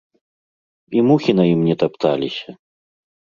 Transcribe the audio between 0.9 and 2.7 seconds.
І мухі на ім не тапталіся!